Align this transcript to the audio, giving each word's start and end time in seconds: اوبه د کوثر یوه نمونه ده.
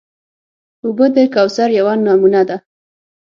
اوبه 0.85 1.05
د 1.15 1.17
کوثر 1.33 1.69
یوه 1.79 1.93
نمونه 2.05 2.41
ده. 2.49 2.57